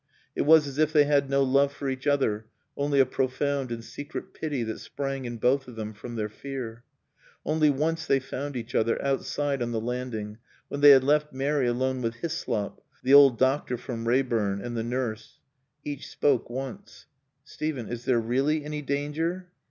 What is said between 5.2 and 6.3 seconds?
in both of them from their